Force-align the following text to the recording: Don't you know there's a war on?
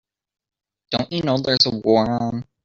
Don't 0.89 1.11
you 1.11 1.21
know 1.21 1.37
there's 1.37 1.67
a 1.67 1.77
war 1.77 2.09
on? 2.09 2.43